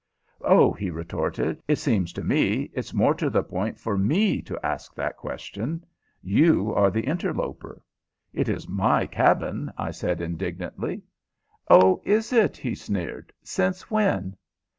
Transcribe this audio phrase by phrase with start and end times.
[0.41, 1.61] "Oh!" he retorted.
[1.67, 5.85] "It seems to me it's more to the point for me to ask that question.
[6.23, 7.83] You are the interloper."
[8.33, 11.03] "It is my cabin," I said, indignantly.
[11.67, 13.31] "Oh, is it?" he sneered.
[13.43, 14.35] "Since when?"